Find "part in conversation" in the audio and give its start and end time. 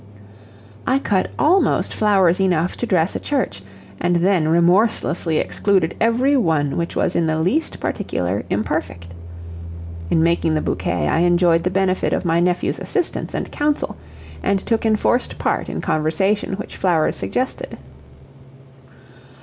15.37-16.53